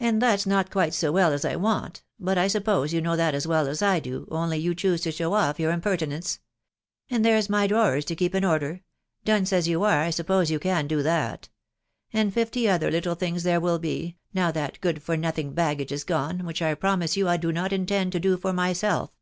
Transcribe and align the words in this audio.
cc 0.00 0.06
And 0.08 0.20
that's 0.20 0.46
not 0.46 0.68
quite 0.68 0.92
so 0.92 1.12
well 1.12 1.32
as 1.32 1.44
I 1.44 1.54
want; 1.54 2.02
but 2.18 2.36
I 2.36 2.48
suppose 2.48 2.92
you 2.92 3.00
know 3.00 3.14
that 3.14 3.36
as 3.36 3.46
well 3.46 3.68
as 3.68 3.82
I 3.82 4.00
do, 4.00 4.26
only 4.32 4.58
you 4.58 4.74
choose 4.74 5.00
to 5.02 5.12
show 5.12 5.32
off 5.32 5.60
your 5.60 5.70
impertinence. 5.70 6.36
•.•And 7.08 7.24
there's 7.24 7.48
my 7.48 7.68
drawers 7.68 8.04
to 8.06 8.16
keep 8.16 8.34
in 8.34 8.44
order.... 8.44 8.80
dunce 9.24 9.52
as 9.52 9.68
you 9.68 9.84
are, 9.84 10.00
I 10.02 10.10
suppose 10.10 10.50
you 10.50 10.58
can 10.58 10.88
do 10.88 11.04
that; 11.04 11.48
and 12.12 12.34
fifty 12.34 12.68
other 12.68 12.90
little 12.90 13.14
things 13.14 13.44
there 13.44 13.60
will 13.60 13.78
be, 13.78 14.16
now 14.34 14.50
that 14.50 14.80
good 14.80 15.04
for 15.04 15.16
nothing 15.16 15.52
baggage 15.54 15.92
is 15.92 16.02
gone, 16.02 16.44
which 16.44 16.60
I 16.60 16.74
promise 16.74 17.16
you 17.16 17.28
I 17.28 17.36
do 17.36 17.52
not 17.52 17.72
intend 17.72 18.10
to 18.14 18.18
do 18.18 18.38
for 18.38 18.52
myself." 18.52 19.12